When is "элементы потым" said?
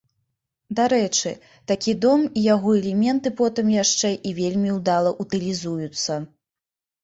2.79-3.67